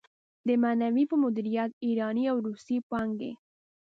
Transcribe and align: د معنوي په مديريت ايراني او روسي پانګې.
د 0.47 0.49
معنوي 0.63 1.03
په 1.11 1.15
مديريت 1.23 1.71
ايراني 1.85 2.23
او 2.31 2.37
روسي 2.47 2.77
پانګې. 2.89 3.31